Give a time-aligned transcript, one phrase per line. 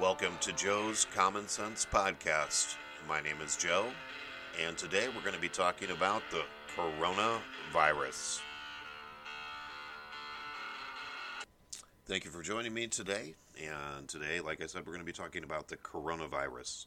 [0.00, 2.76] Welcome to Joe's Common Sense Podcast.
[3.06, 3.88] My name is Joe,
[4.64, 8.40] and today we're going to be talking about the coronavirus.
[12.06, 13.34] Thank you for joining me today.
[13.62, 16.86] And today, like I said, we're going to be talking about the coronavirus.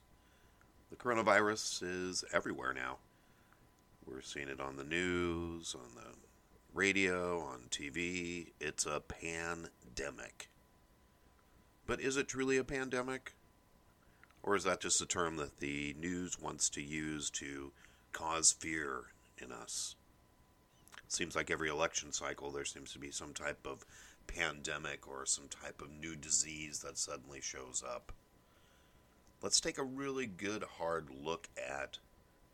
[0.89, 2.97] The coronavirus is everywhere now.
[4.03, 6.17] We're seeing it on the news, on the
[6.73, 8.47] radio, on TV.
[8.59, 10.49] It's a pandemic.
[11.87, 13.33] But is it truly a pandemic?
[14.41, 17.71] Or is that just a term that the news wants to use to
[18.11, 19.05] cause fear
[19.37, 19.95] in us?
[21.03, 23.85] It seems like every election cycle there seems to be some type of
[24.27, 28.11] pandemic or some type of new disease that suddenly shows up.
[29.41, 31.99] Let's take a really good hard look at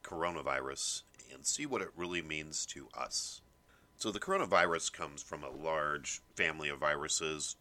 [0.04, 3.42] coronavirus and see what it really means to us.
[3.98, 7.56] So, the coronavirus comes from a large family of viruses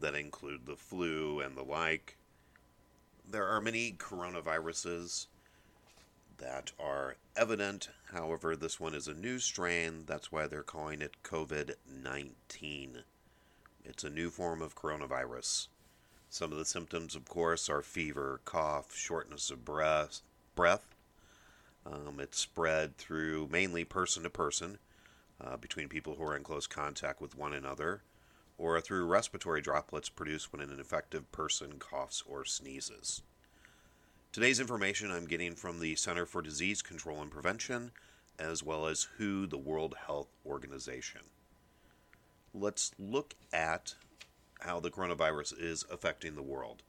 [0.00, 2.16] that include the flu and the like.
[3.28, 5.26] There are many coronaviruses
[6.38, 7.88] that are evident.
[8.12, 10.04] However, this one is a new strain.
[10.06, 13.02] That's why they're calling it COVID 19.
[13.84, 15.68] It's a new form of coronavirus.
[16.28, 20.20] Some of the symptoms, of course, are fever, cough, shortness of breath.
[20.54, 20.94] breath.
[21.84, 24.78] Um, it's spread through mainly person to person
[25.40, 28.02] uh, between people who are in close contact with one another
[28.58, 33.22] or through respiratory droplets produced when an infected person coughs or sneezes.
[34.32, 37.90] Today's information I'm getting from the Center for Disease Control and Prevention,
[38.38, 41.22] as well as WHO, the World Health Organization.
[42.52, 43.94] Let's look at
[44.60, 46.82] how the coronavirus is affecting the world.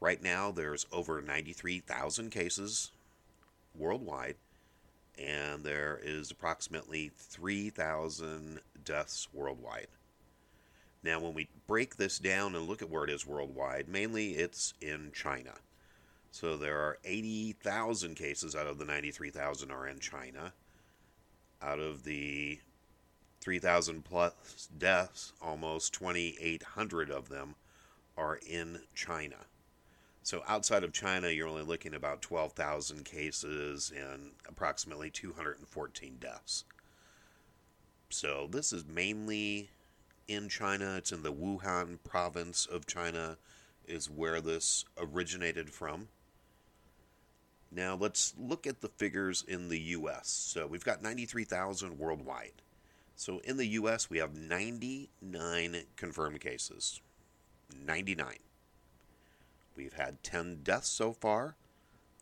[0.00, 2.90] Right now, there's over 93,000 cases
[3.74, 4.36] worldwide,
[5.18, 9.88] and there is approximately 3,000 deaths worldwide.
[11.02, 14.74] Now, when we break this down and look at where it is worldwide, mainly it's
[14.80, 15.54] in China.
[16.30, 20.52] So there are 80,000 cases out of the 93,000 are in China.
[21.62, 22.60] Out of the
[23.40, 27.54] 3,000 plus deaths, almost 2,800 of them
[28.16, 29.36] are in China.
[30.22, 36.64] So outside of China, you're only looking about 12,000 cases and approximately 214 deaths.
[38.10, 39.70] So this is mainly
[40.30, 40.94] in China.
[40.96, 43.36] It's in the Wuhan province of China,
[43.86, 46.08] is where this originated from.
[47.72, 50.28] Now let's look at the figures in the U.S.
[50.28, 52.62] So we've got 93,000 worldwide.
[53.16, 57.00] So in the U.S., we have 99 confirmed cases.
[57.84, 58.36] 99.
[59.76, 61.56] We've had 10 deaths so far,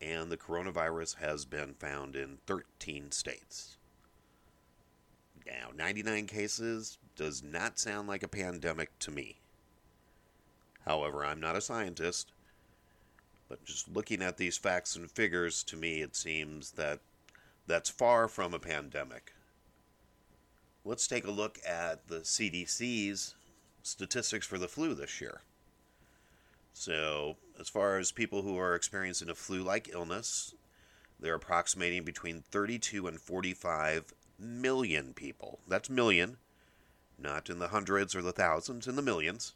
[0.01, 3.77] and the coronavirus has been found in 13 states.
[5.47, 9.41] Now, 99 cases does not sound like a pandemic to me.
[10.87, 12.33] However, I'm not a scientist,
[13.49, 17.01] but just looking at these facts and figures, to me, it seems that
[17.67, 19.35] that's far from a pandemic.
[20.85, 23.35] Let's take a look at the CDC's
[23.83, 25.41] statistics for the flu this year.
[26.73, 30.55] So, as far as people who are experiencing a flu like illness,
[31.19, 35.59] they're approximating between 32 and 45 million people.
[35.67, 36.37] That's million,
[37.19, 39.55] not in the hundreds or the thousands, in the millions.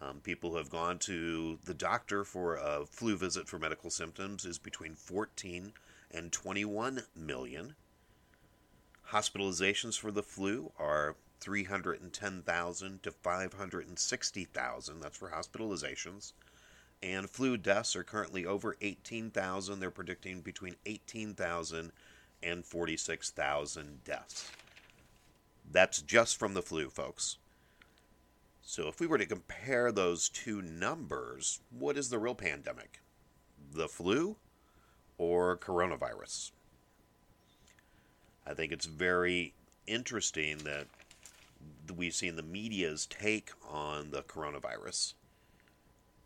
[0.00, 4.44] Um, people who have gone to the doctor for a flu visit for medical symptoms
[4.44, 5.72] is between 14
[6.10, 7.74] and 21 million.
[9.10, 15.00] Hospitalizations for the flu are 310,000 to 560,000.
[15.00, 16.32] That's for hospitalizations.
[17.02, 19.80] And flu deaths are currently over 18,000.
[19.80, 21.92] They're predicting between 18,000
[22.42, 24.50] and 46,000 deaths.
[25.70, 27.38] That's just from the flu, folks.
[28.62, 33.00] So, if we were to compare those two numbers, what is the real pandemic?
[33.72, 34.36] The flu
[35.18, 36.50] or coronavirus?
[38.46, 39.54] I think it's very
[39.86, 40.86] interesting that
[41.94, 45.14] we've seen the media's take on the coronavirus.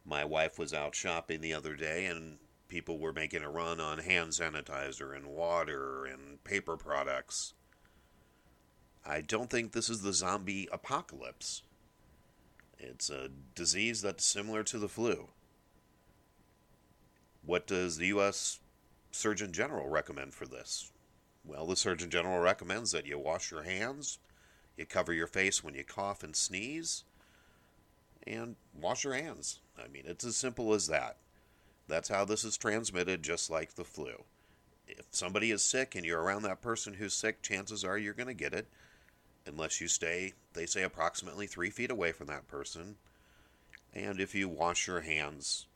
[0.05, 2.39] My wife was out shopping the other day and
[2.69, 7.55] people were making a run on hand sanitizer and water and paper products.
[9.05, 11.63] I don't think this is the zombie apocalypse.
[12.79, 15.29] It's a disease that's similar to the flu.
[17.45, 18.61] What does the U.S.
[19.11, 20.91] Surgeon General recommend for this?
[21.45, 24.19] Well, the Surgeon General recommends that you wash your hands,
[24.77, 27.05] you cover your face when you cough and sneeze,
[28.27, 29.61] and wash your hands.
[29.83, 31.17] I mean, it's as simple as that.
[31.89, 34.25] That's how this is transmitted, just like the flu.
[34.87, 38.27] If somebody is sick and you're around that person who's sick, chances are you're going
[38.29, 38.69] to get it
[39.47, 42.97] unless you stay, they say, approximately three feet away from that person.
[43.93, 45.67] and if you wash your hands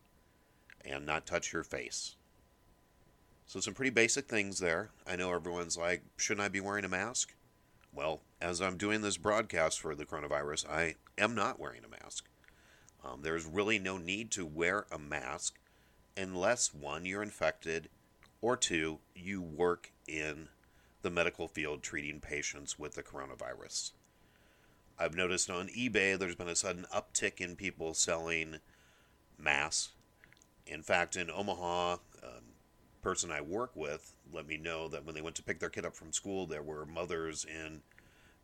[0.84, 2.14] and not touch your face.
[3.46, 4.90] So, some pretty basic things there.
[5.06, 7.34] I know everyone's like, shouldn't I be wearing a mask?
[7.93, 12.26] Well, as I'm doing this broadcast for the coronavirus, I am not wearing a mask.
[13.05, 15.56] Um, there's really no need to wear a mask
[16.17, 17.88] unless one, you're infected,
[18.40, 20.49] or two, you work in
[21.05, 23.93] the medical field treating patients with the coronavirus.
[24.99, 28.56] I've noticed on eBay there's been a sudden uptick in people selling
[29.39, 29.93] masks.
[30.67, 32.45] In fact, in Omaha, a um,
[33.03, 35.85] person I work with let me know that when they went to pick their kid
[35.85, 37.83] up from school, there were mothers in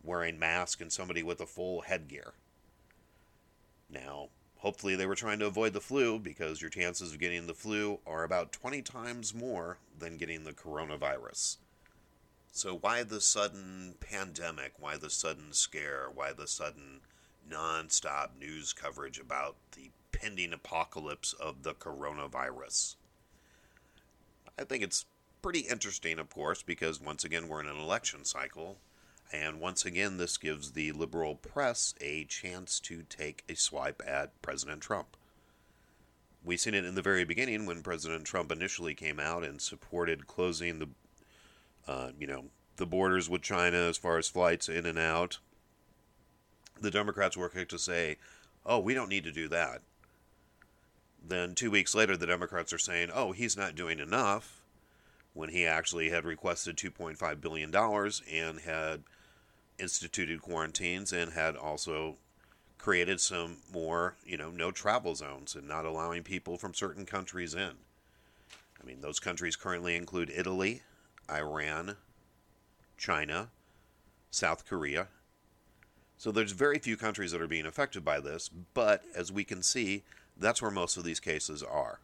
[0.05, 2.35] wearing masks and somebody with a full headgear.
[3.89, 4.29] Now,
[4.59, 8.01] hopefully they were trying to avoid the flu because your chances of getting the flu
[8.07, 11.57] are about 20 times more than getting the coronavirus.
[12.52, 14.73] So, why the sudden pandemic?
[14.79, 16.08] Why the sudden scare?
[16.12, 17.00] Why the sudden
[17.49, 22.97] non-stop news coverage about the pending apocalypse of the coronavirus?
[24.58, 25.06] I think it's
[25.43, 28.79] pretty interesting, of course, because once again we're in an election cycle,
[29.32, 34.41] and once again this gives the liberal press a chance to take a swipe at
[34.43, 35.17] President Trump.
[36.44, 40.26] We've seen it in the very beginning when President Trump initially came out and supported
[40.26, 40.88] closing the,
[41.87, 42.44] uh, you know,
[42.77, 45.38] the borders with China as far as flights in and out.
[46.81, 48.17] The Democrats were quick to say,
[48.65, 49.82] "Oh, we don't need to do that."
[51.23, 54.61] Then two weeks later, the Democrats are saying, "Oh, he's not doing enough."
[55.32, 59.03] when he actually had requested $2.5 billion and had
[59.79, 62.17] instituted quarantines and had also
[62.79, 67.55] created some more, you know, no travel zones and not allowing people from certain countries
[67.55, 67.73] in.
[68.83, 70.83] I mean, those countries currently include Italy,
[71.31, 71.97] Iran,
[72.97, 73.50] China,
[74.31, 75.09] South Korea.
[76.19, 79.62] So there's very few countries that are being affected by this, but as we can
[79.62, 80.03] see,
[80.37, 82.00] that's where most of these cases are.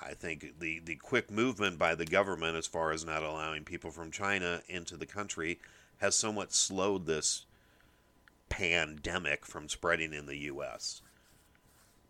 [0.00, 3.90] I think the, the quick movement by the government as far as not allowing people
[3.90, 5.58] from China into the country
[5.98, 7.46] has somewhat slowed this
[8.48, 11.00] pandemic from spreading in the U.S.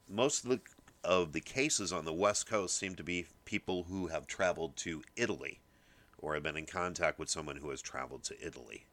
[0.09, 0.61] Most of the,
[1.05, 5.03] of the cases on the West Coast seem to be people who have traveled to
[5.15, 5.61] Italy
[6.19, 8.87] or have been in contact with someone who has traveled to Italy,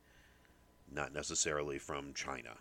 [0.91, 2.57] not necessarily from China.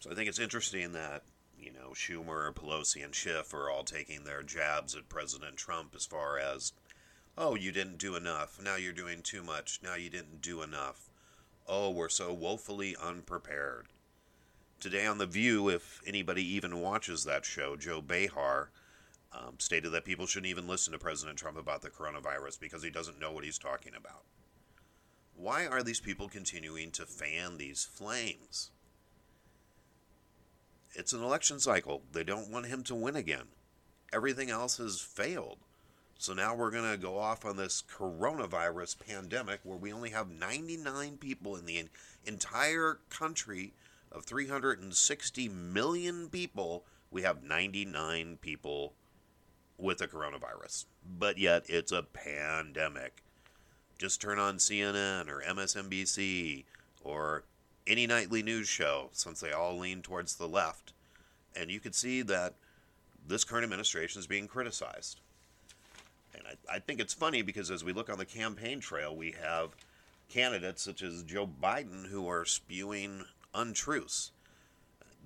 [0.00, 1.22] So I think it's interesting that
[1.58, 6.04] you know, Schumer, Pelosi, and Schiff are all taking their jabs at President Trump as
[6.04, 6.72] far as,
[7.36, 8.60] oh, you didn't do enough.
[8.62, 9.80] Now you're doing too much.
[9.82, 11.08] Now you didn't do enough.
[11.66, 13.86] Oh, we're so woefully unprepared.
[14.78, 18.70] Today on The View, if anybody even watches that show, Joy Behar
[19.32, 22.90] um, stated that people shouldn't even listen to President Trump about the coronavirus because he
[22.90, 24.22] doesn't know what he's talking about.
[25.34, 28.70] Why are these people continuing to fan these flames?
[30.94, 32.02] It's an election cycle.
[32.12, 33.48] They don't want him to win again.
[34.12, 35.58] Everything else has failed.
[36.18, 40.30] So now we're going to go off on this coronavirus pandemic where we only have
[40.30, 41.88] 99 people in the
[42.24, 43.74] entire country
[44.10, 46.84] of 360 million people.
[47.10, 48.94] We have 99 people
[49.78, 50.86] with the coronavirus.
[51.18, 53.22] But yet it's a pandemic.
[53.98, 56.64] Just turn on CNN or MSNBC
[57.02, 57.44] or
[57.86, 60.92] any nightly news show, since they all lean towards the left.
[61.54, 62.54] And you can see that
[63.26, 65.20] this current administration is being criticized.
[66.34, 69.34] And I, I think it's funny because as we look on the campaign trail, we
[69.42, 69.70] have
[70.28, 73.24] candidates such as Joe Biden who are spewing
[73.54, 74.32] untruths.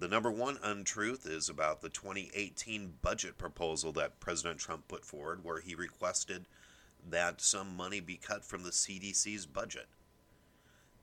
[0.00, 5.44] The number one untruth is about the 2018 budget proposal that President Trump put forward,
[5.44, 6.46] where he requested
[7.10, 9.88] that some money be cut from the CDC's budget.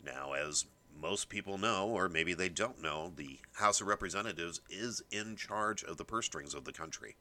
[0.03, 0.65] Now, as
[0.99, 5.83] most people know, or maybe they don't know, the House of Representatives is in charge
[5.83, 7.17] of the purse strings of the country.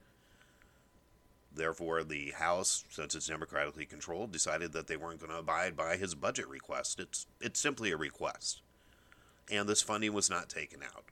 [1.55, 5.99] Therefore, the House, since it's democratically controlled, decided that they weren't going to abide by
[5.99, 7.01] his budget request.
[7.01, 8.63] It's it's simply a request,
[9.51, 11.05] and this funding was not taken out.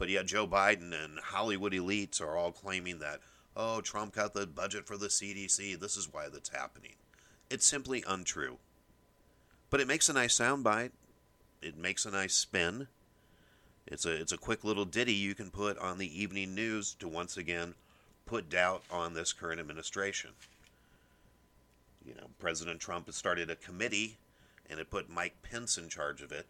[0.00, 3.20] But yet, Joe Biden and Hollywood elites are all claiming that,
[3.56, 5.78] oh, Trump cut the budget for the CDC.
[5.78, 6.94] This is why that's happening.
[7.48, 8.56] It's simply untrue.
[9.68, 10.90] But it makes a nice soundbite
[11.62, 12.88] it makes a nice spin.
[13.86, 17.08] It's a it's a quick little ditty you can put on the evening news to
[17.08, 17.74] once again
[18.26, 20.30] put doubt on this current administration.
[22.04, 24.16] You know, President Trump has started a committee
[24.68, 26.46] and it put Mike Pence in charge of it.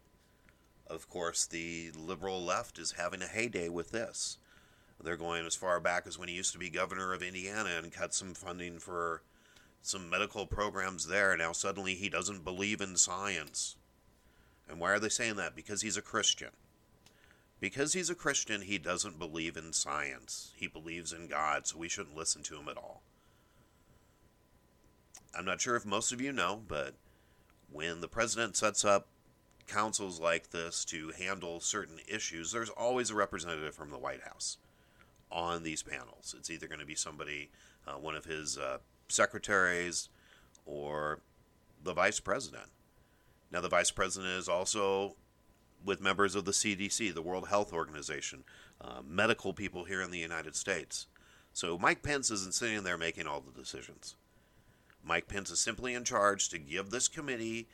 [0.87, 4.37] Of course, the liberal left is having a heyday with this.
[5.03, 7.91] They're going as far back as when he used to be governor of Indiana and
[7.91, 9.23] cut some funding for
[9.81, 11.35] some medical programs there.
[11.35, 13.77] Now suddenly he doesn't believe in science.
[14.69, 15.55] And why are they saying that?
[15.55, 16.51] Because he's a Christian.
[17.59, 20.53] Because he's a Christian, he doesn't believe in science.
[20.55, 23.01] He believes in God, so we shouldn't listen to him at all.
[25.37, 26.95] I'm not sure if most of you know, but
[27.71, 29.07] when the president sets up
[29.71, 34.57] councils like this to handle certain issues, there's always a representative from the White House
[35.31, 36.35] on these panels.
[36.37, 37.49] It's either going to be somebody,
[37.87, 40.09] uh, one of his uh, secretaries,
[40.65, 41.19] or
[41.83, 42.67] the vice president.
[43.51, 45.15] Now, the vice president is also
[45.83, 48.43] with members of the CDC, the World Health Organization,
[48.79, 51.07] uh, medical people here in the United States.
[51.53, 54.15] So Mike Pence isn't sitting there making all the decisions.
[55.03, 57.67] Mike Pence is simply in charge to give this committee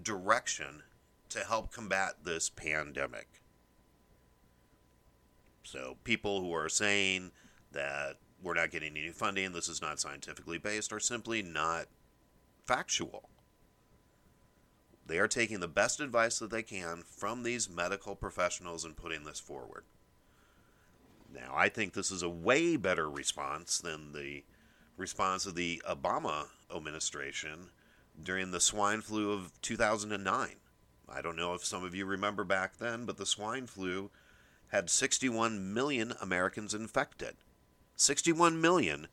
[0.00, 0.82] direction
[1.32, 3.28] to help combat this pandemic.
[5.62, 7.32] So people who are saying
[7.72, 11.86] that we're not getting any funding, this is not scientifically based, are simply not
[12.66, 13.28] factual.
[15.06, 19.24] They are taking the best advice that they can from these medical professionals and putting
[19.24, 19.84] this forward.
[21.34, 24.44] Now, I think this is a way better response than the
[24.96, 27.70] response of the Obama administration
[28.22, 30.56] during the swine flu of 2009.
[31.14, 34.10] I don't know if some of you remember back then, but the swine flu
[34.68, 37.34] had 61 million Americans infected.
[37.96, 39.08] 61 million,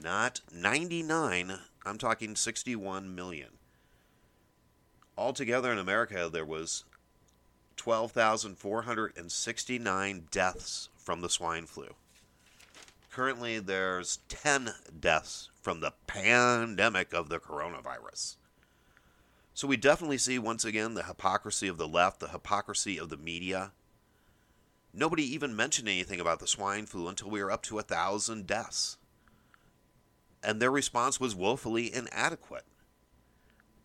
[0.00, 1.58] not 99.
[1.86, 3.50] I'm talking 61 million.
[5.16, 6.84] Altogether in America, there was
[7.76, 11.88] 12,469 deaths from the swine flu.
[13.10, 18.36] Currently, there's 10 deaths from the pandemic of the coronavirus.
[19.54, 23.16] So we definitely see once again the hypocrisy of the left, the hypocrisy of the
[23.16, 23.72] media.
[24.94, 28.46] Nobody even mentioned anything about the swine flu until we were up to a thousand
[28.46, 28.96] deaths.
[30.42, 32.64] And their response was woefully inadequate.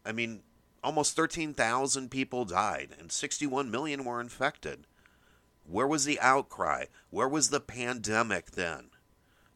[0.06, 0.42] I mean,
[0.84, 4.88] almost 13,000 people died and 61 million were infected.
[5.66, 6.86] Where was the outcry?
[7.10, 8.90] Where was the pandemic then?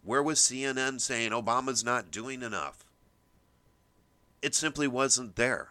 [0.04, 2.86] Where was CNN saying Obama's not doing enough?
[4.42, 5.70] It simply wasn't there.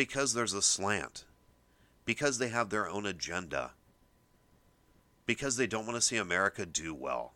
[0.00, 1.26] Because there's a slant.
[2.06, 3.72] Because they have their own agenda.
[5.26, 7.34] Because they don't want to see America do well.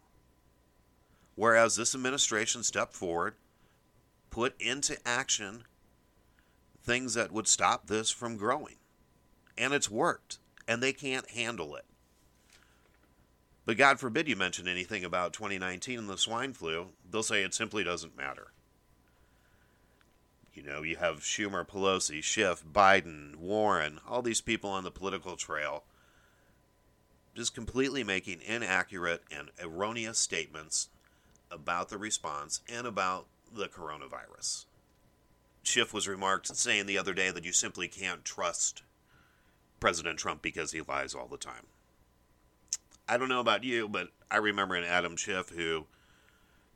[1.34, 3.34] Whereas this administration stepped forward,
[4.30, 5.64] put into action
[6.82, 8.76] things that would stop this from growing.
[9.58, 10.38] And it's worked.
[10.66, 11.84] And they can't handle it.
[13.66, 17.52] But God forbid you mention anything about 2019 and the swine flu, they'll say it
[17.52, 18.52] simply doesn't matter.
[20.54, 25.36] You know, you have Schumer, Pelosi, Schiff, Biden, Warren, all these people on the political
[25.36, 25.84] trail
[27.34, 30.88] just completely making inaccurate and erroneous statements
[31.50, 34.66] about the response and about the coronavirus.
[35.64, 38.82] Schiff was remarked saying the other day that you simply can't trust
[39.80, 41.66] President Trump because he lies all the time.
[43.08, 45.86] I don't know about you, but I remember an Adam Schiff who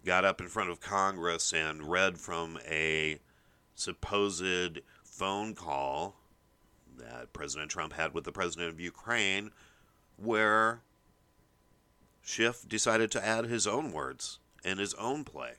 [0.04, 3.18] got up in front of Congress and read from a
[3.78, 6.16] supposed phone call
[6.97, 9.50] that President Trump had with the president of Ukraine,
[10.16, 10.80] where
[12.23, 15.52] Schiff decided to add his own words and his own play.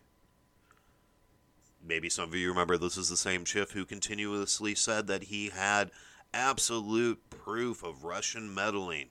[1.81, 5.49] Maybe some of you remember this is the same Schiff who continuously said that he
[5.49, 5.91] had
[6.33, 9.09] absolute proof of Russian meddling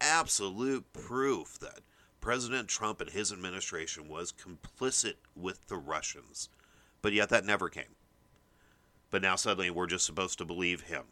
[0.00, 1.80] absolute proof that
[2.20, 6.48] President Trump and his administration was complicit with the Russians.
[7.02, 7.94] But yet that never came.
[9.16, 11.04] But now suddenly we're just supposed to believe him.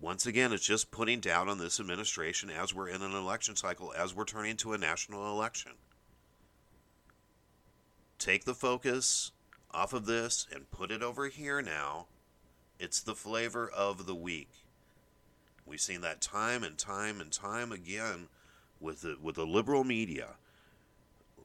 [0.00, 3.92] Once again, it's just putting down on this administration as we're in an election cycle,
[3.94, 5.72] as we're turning to a national election.
[8.18, 9.32] Take the focus
[9.70, 12.06] off of this and put it over here now.
[12.78, 14.48] It's the flavor of the week.
[15.66, 18.28] We've seen that time and time and time again
[18.80, 20.28] with the, with the liberal media,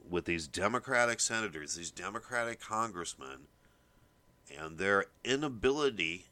[0.10, 3.48] with these Democratic senators, these Democratic congressmen,
[4.56, 6.26] and their inability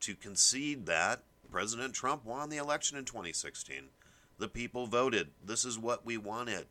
[0.00, 3.84] to concede that President Trump won the election in 2016.
[4.38, 5.28] The people voted.
[5.44, 6.66] This is what we wanted.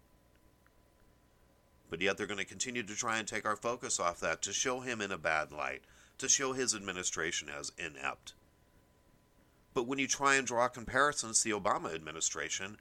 [1.90, 4.54] But yet they're going to continue to try and take our focus off that to
[4.54, 5.82] show him in a bad light,
[6.18, 8.34] to show his administration as inept.
[9.74, 12.78] But when you try and draw comparisons to the Obama administration,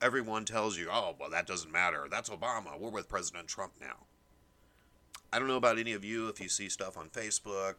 [0.00, 2.06] everyone tells you, oh, well, that doesn't matter.
[2.10, 2.78] That's Obama.
[2.78, 4.06] We're with President Trump now.
[5.32, 7.74] I don't know about any of you if you see stuff on Facebook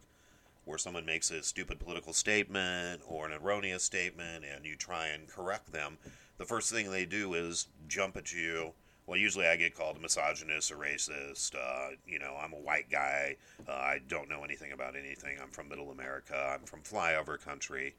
[0.65, 5.27] where someone makes a stupid political statement or an erroneous statement and you try and
[5.27, 5.98] correct them.
[6.38, 8.74] The first thing they do is jump at you.
[9.08, 11.56] Well, usually I get called a misogynist a racist.
[11.56, 13.38] Uh, you know, I'm a white guy.
[13.68, 15.38] Uh, I don't know anything about anything.
[15.41, 16.56] I'm from middle America.
[16.60, 17.96] I'm from flyover country.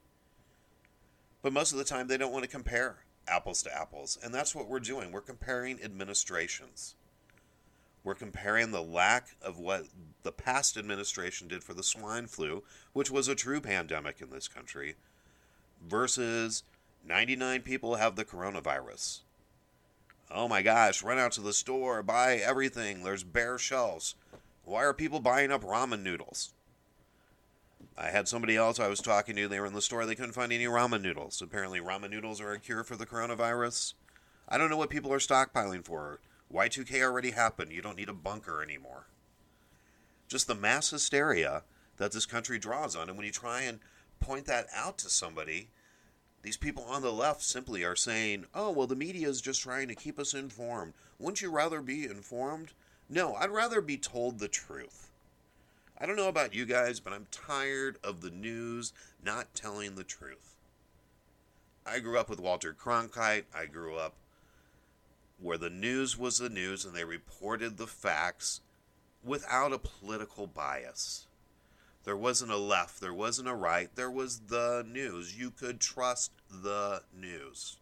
[1.42, 4.16] But most of the time, they don't want to compare apples to apples.
[4.22, 5.10] And that's what we're doing.
[5.10, 6.94] We're comparing administrations.
[8.02, 9.84] We're comparing the lack of what
[10.22, 14.48] the past administration did for the swine flu, which was a true pandemic in this
[14.48, 14.94] country,
[15.86, 16.62] versus
[17.06, 19.20] 99 people have the coronavirus.
[20.30, 23.02] Oh my gosh, run out to the store, buy everything.
[23.02, 24.14] There's bare shelves.
[24.64, 26.52] Why are people buying up ramen noodles?
[27.98, 30.32] I had somebody else I was talking to, they were in the store, they couldn't
[30.32, 31.42] find any ramen noodles.
[31.42, 33.94] Apparently, ramen noodles are a cure for the coronavirus.
[34.48, 36.20] I don't know what people are stockpiling for.
[36.52, 37.72] Y2K already happened.
[37.72, 39.06] You don't need a bunker anymore.
[40.28, 41.62] Just the mass hysteria
[41.96, 43.08] that this country draws on.
[43.08, 43.78] And when you try and
[44.20, 45.68] point that out to somebody,
[46.42, 49.88] these people on the left simply are saying, oh, well, the media is just trying
[49.88, 50.94] to keep us informed.
[51.18, 52.72] Wouldn't you rather be informed?
[53.08, 55.10] No, I'd rather be told the truth.
[55.98, 58.92] I don't know about you guys, but I'm tired of the news
[59.22, 60.56] not telling the truth.
[61.84, 63.44] I grew up with Walter Cronkite.
[63.54, 64.14] I grew up
[65.40, 68.60] where the news was the news and they reported the facts
[69.24, 71.26] without a political bias.
[72.04, 75.38] There wasn't a left, there wasn't a right, there was the news.
[75.38, 77.76] You could trust the news.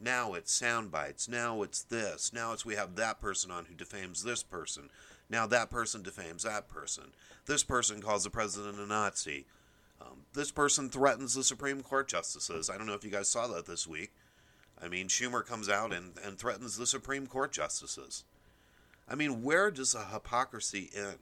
[0.00, 1.28] Now it's sound bites.
[1.28, 2.32] Now it's this.
[2.32, 4.90] Now it's we have that person on who defames this person.
[5.30, 7.12] Now that person defames that person.
[7.46, 9.46] This person calls the president a Nazi.
[10.00, 12.68] Um, this person threatens the Supreme Court justices.
[12.68, 14.10] I don't know if you guys saw that this week.
[14.82, 18.24] I mean, Schumer comes out and, and threatens the Supreme Court justices.
[19.08, 21.18] I mean, where does the hypocrisy end?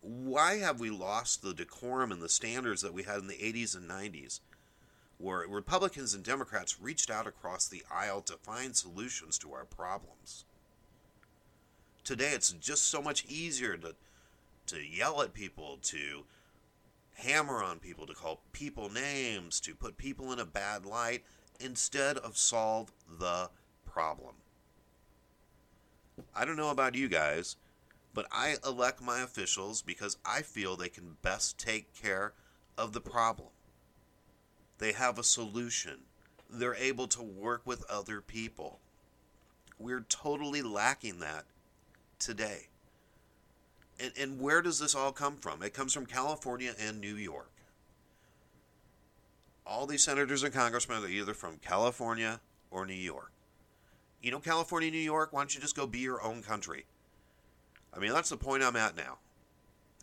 [0.00, 3.76] Why have we lost the decorum and the standards that we had in the 80s
[3.76, 4.40] and 90s,
[5.18, 10.44] where Republicans and Democrats reached out across the aisle to find solutions to our problems?
[12.04, 13.94] Today, it's just so much easier to,
[14.66, 16.24] to yell at people, to
[17.14, 21.22] hammer on people, to call people names, to put people in a bad light,
[21.62, 23.50] instead of solve the
[23.84, 24.34] problem.
[26.34, 27.56] I don't know about you guys,
[28.14, 32.32] but I elect my officials because I feel they can best take care
[32.76, 33.48] of the problem.
[34.78, 36.00] They have a solution.
[36.50, 38.80] They're able to work with other people.
[39.78, 41.44] We're totally lacking that
[42.18, 42.68] today.
[44.00, 45.62] And, and where does this all come from?
[45.62, 47.51] It comes from California and New York
[49.66, 53.32] all these senators and congressmen are either from California or New York.
[54.20, 56.84] You know, California, New York, why don't you just go be your own country?
[57.94, 59.18] I mean, that's the point I'm at now.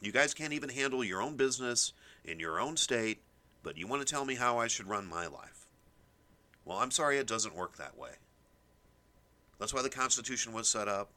[0.02, 1.94] You guys can't even handle your own business
[2.24, 3.20] in your own state,
[3.64, 5.68] but you want to tell me how I should run my life.
[6.66, 8.12] Well, I'm sorry it doesn't work that way.
[9.60, 11.10] That's why the Constitution was set up.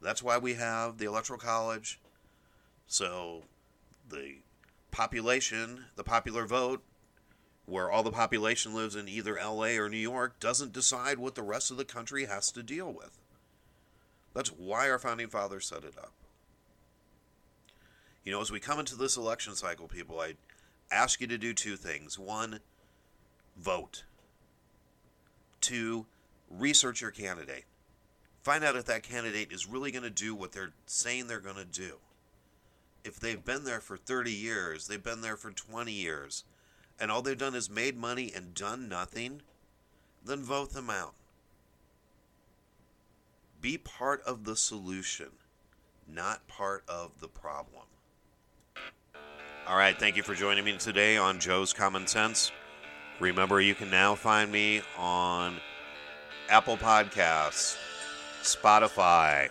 [0.00, 2.00] That's why we have the Electoral College.
[2.86, 3.42] So
[4.08, 4.36] the
[4.90, 6.82] population, the popular vote,
[7.66, 11.42] where all the population lives in either LA or New York, doesn't decide what the
[11.42, 13.18] rest of the country has to deal with.
[14.34, 16.12] That's why our founding fathers set it up.
[18.24, 20.34] You know, as we come into this election cycle, people, I
[20.90, 22.18] ask you to do two things.
[22.18, 22.60] One,
[23.56, 24.04] vote.
[25.60, 26.06] Two,
[26.50, 27.64] research your candidate.
[28.42, 31.56] Find out if that candidate is really going to do what they're saying they're going
[31.56, 31.96] to do.
[33.04, 36.44] If they've been there for 30 years, they've been there for 20 years,
[37.00, 39.40] and all they've done is made money and done nothing,
[40.24, 41.14] then vote them out.
[43.60, 45.30] Be part of the solution,
[46.06, 47.84] not part of the problem.
[49.66, 52.52] All right, thank you for joining me today on Joe's Common Sense.
[53.18, 55.56] Remember, you can now find me on
[56.48, 57.76] Apple Podcasts,
[58.42, 59.48] Spotify.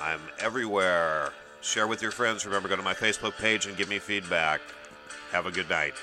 [0.00, 1.32] I'm everywhere.
[1.62, 2.44] Share with your friends.
[2.44, 4.60] Remember, go to my Facebook page and give me feedback.
[5.30, 5.94] Have a good night.